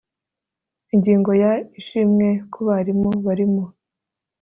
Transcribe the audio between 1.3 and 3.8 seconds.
ya Ishimwe ku barimu bari mu